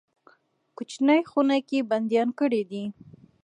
[0.75, 2.83] کوچنۍ خونه کې بندیان کړي دي.